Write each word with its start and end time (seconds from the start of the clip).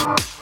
Bye. 0.00 0.39